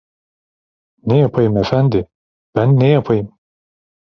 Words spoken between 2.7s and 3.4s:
ne yapayım?"